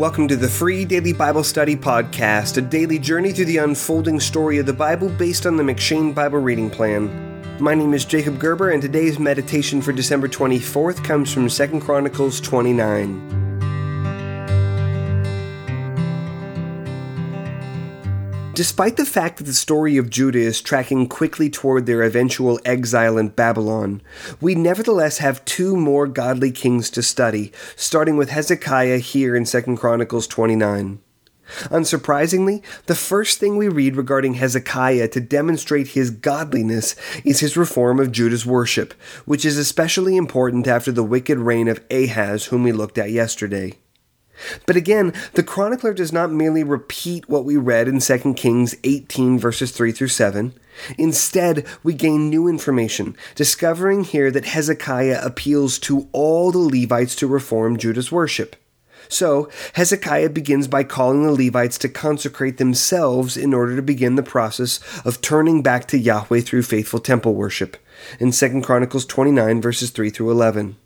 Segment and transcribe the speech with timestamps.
[0.00, 4.56] Welcome to the free daily Bible study podcast, a daily journey through the unfolding story
[4.56, 7.10] of the Bible based on the M'Cheyne Bible reading plan.
[7.60, 12.40] My name is Jacob Gerber, and today's meditation for December 24th comes from 2 Chronicles
[12.40, 13.39] 29.
[18.60, 23.16] Despite the fact that the story of Judah is tracking quickly toward their eventual exile
[23.16, 24.02] in Babylon,
[24.38, 29.78] we nevertheless have two more godly kings to study, starting with Hezekiah here in 2
[29.78, 31.00] Chronicles 29.
[31.70, 37.98] Unsurprisingly, the first thing we read regarding Hezekiah to demonstrate his godliness is his reform
[37.98, 38.92] of Judah's worship,
[39.24, 43.78] which is especially important after the wicked reign of Ahaz, whom we looked at yesterday.
[44.66, 49.38] But again, the chronicler does not merely repeat what we read in 2 Kings 18,
[49.38, 50.54] verses 3 through 7.
[50.96, 57.26] Instead, we gain new information, discovering here that Hezekiah appeals to all the Levites to
[57.26, 58.56] reform Judah's worship.
[59.08, 64.22] So, Hezekiah begins by calling the Levites to consecrate themselves in order to begin the
[64.22, 67.76] process of turning back to Yahweh through faithful temple worship.
[68.20, 70.76] In 2 Chronicles 29, verses 3 through 11.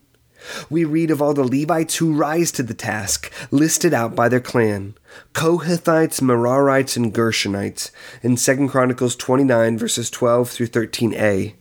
[0.69, 4.41] We read of all the Levites who rise to the task, listed out by their
[4.41, 4.95] clan
[5.33, 7.91] Kohathites, Merarites, and Gershonites,
[8.23, 11.55] in 2 Chronicles 29, verses 12 through 13a.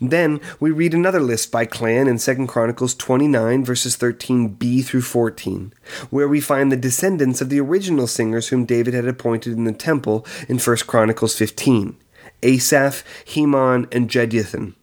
[0.00, 5.72] Then we read another list by clan in 2 Chronicles 29, verses 13b through 14,
[6.10, 9.72] where we find the descendants of the original singers whom David had appointed in the
[9.72, 11.96] temple in 1 Chronicles 15
[12.42, 14.74] Asaph, Heman, and Jeduthun.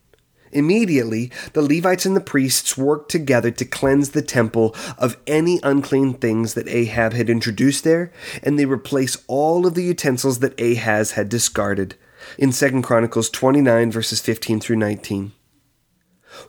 [0.55, 6.13] Immediately, the Levites and the priests worked together to cleanse the temple of any unclean
[6.13, 8.09] things that Ahab had introduced there,
[8.41, 11.95] and they replace all of the utensils that Ahaz had discarded.
[12.37, 15.33] In 2 Chronicles 29, verses 15 through 19.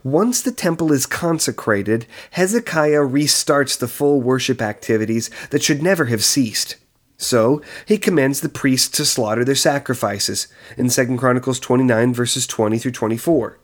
[0.05, 6.23] Once the temple is consecrated, Hezekiah restarts the full worship activities that should never have
[6.23, 6.77] ceased.
[7.17, 10.47] So he commands the priests to slaughter their sacrifices
[10.77, 13.59] in 2 Chronicles 29 verses 20 through 24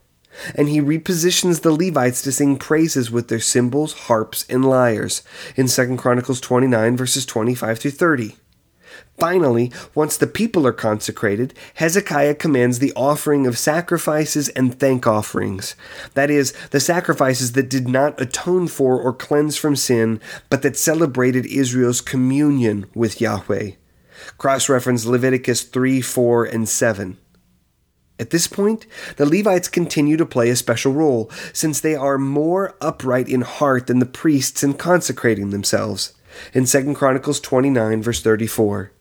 [0.54, 5.22] and he repositions the Levites to sing praises with their cymbals, harps, and lyres
[5.56, 8.37] in 2 Chronicles 29 verses 25 through 30.
[9.19, 15.76] Finally, once the people are consecrated, Hezekiah commands the offering of sacrifices and thank offerings.
[16.15, 20.76] That is, the sacrifices that did not atone for or cleanse from sin, but that
[20.76, 23.72] celebrated Israel's communion with Yahweh.
[24.38, 27.19] Cross reference Leviticus 3, 4, and 7.
[28.22, 32.77] At this point, the Levites continue to play a special role, since they are more
[32.81, 36.15] upright in heart than the priests in consecrating themselves.
[36.55, 38.93] In 2 Chronicles 29, verse 34.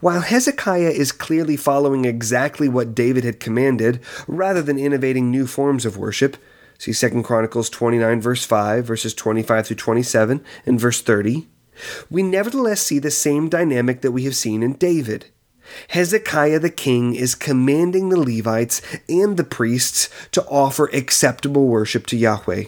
[0.00, 5.84] While Hezekiah is clearly following exactly what David had commanded, rather than innovating new forms
[5.84, 6.38] of worship,
[6.78, 11.46] see 2 Chronicles 29, verse 5, verses 25 through 27, and verse 30,
[12.08, 15.26] we nevertheless see the same dynamic that we have seen in David.
[15.88, 22.16] Hezekiah the king is commanding the Levites and the priests to offer acceptable worship to
[22.16, 22.64] Yahweh.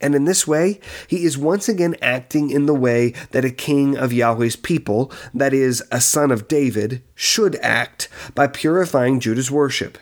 [0.00, 3.96] And in this way, he is once again acting in the way that a king
[3.96, 9.96] of Yahweh's people, that is, a son of David, should act by purifying Judah's worship.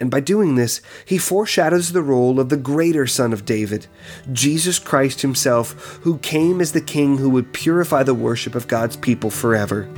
[0.00, 3.86] And by doing this, he foreshadows the role of the greater Son of David,
[4.32, 8.96] Jesus Christ himself, who came as the King who would purify the worship of God's
[8.96, 9.88] people forever.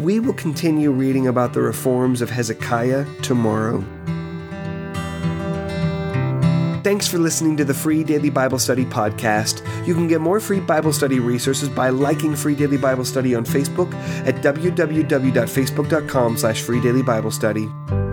[0.00, 3.84] We will continue reading about the reforms of Hezekiah tomorrow.
[6.86, 9.66] Thanks for listening to the Free Daily Bible Study podcast.
[9.88, 13.44] You can get more free Bible study resources by liking Free Daily Bible Study on
[13.44, 13.92] Facebook
[14.24, 18.05] at www.facebook.com slash freedailyBiblestudy.